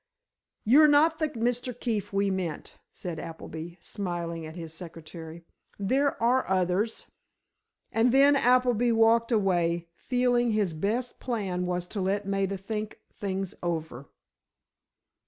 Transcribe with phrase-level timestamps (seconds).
[0.65, 1.79] "You're not the Mr.
[1.79, 5.45] Keefe we meant," said Appleby, smiling at his secretary.
[5.77, 7.05] "There are others."
[7.91, 13.53] And then Appleby walked away, feeling his best plan was to let Maida think things
[13.61, 14.09] over.